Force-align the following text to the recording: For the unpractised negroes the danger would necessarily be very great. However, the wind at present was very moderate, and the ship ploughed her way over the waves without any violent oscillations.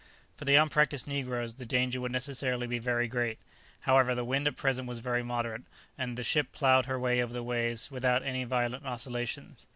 For 0.35 0.45
the 0.45 0.55
unpractised 0.55 1.05
negroes 1.07 1.53
the 1.53 1.63
danger 1.67 2.01
would 2.01 2.11
necessarily 2.11 2.65
be 2.65 2.79
very 2.79 3.07
great. 3.07 3.37
However, 3.81 4.15
the 4.15 4.25
wind 4.25 4.47
at 4.47 4.55
present 4.55 4.87
was 4.87 4.97
very 4.97 5.21
moderate, 5.21 5.61
and 5.95 6.17
the 6.17 6.23
ship 6.23 6.51
ploughed 6.51 6.87
her 6.87 6.97
way 6.97 7.21
over 7.21 7.33
the 7.33 7.43
waves 7.43 7.91
without 7.91 8.23
any 8.23 8.43
violent 8.43 8.83
oscillations. 8.83 9.67